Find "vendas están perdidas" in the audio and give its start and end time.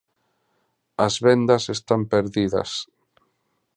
1.25-2.71